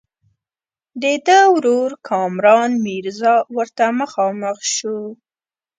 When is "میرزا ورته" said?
2.85-3.85